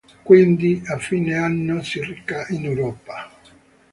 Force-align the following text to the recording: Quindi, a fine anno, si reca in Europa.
Quindi, 0.23 0.81
a 0.85 0.97
fine 0.97 1.35
anno, 1.37 1.83
si 1.83 1.99
reca 2.03 2.47
in 2.49 2.65
Europa. 2.65 3.29